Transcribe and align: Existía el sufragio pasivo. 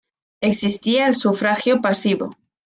Existía 0.41 1.05
el 1.05 1.15
sufragio 1.15 1.79
pasivo. 1.79 2.31